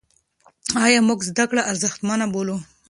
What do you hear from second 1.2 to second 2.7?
زده کړه ارزښتمنه بولو؟